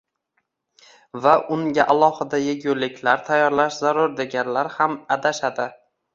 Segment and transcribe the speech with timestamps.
[1.25, 5.71] va unga alohida yeguliklar tayyorlash zarur deganlar ham adashadi.